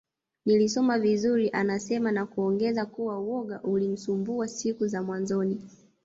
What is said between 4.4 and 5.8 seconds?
siku za mwanzoni